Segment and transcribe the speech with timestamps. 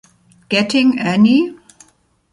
[0.49, 1.55] Getting Any?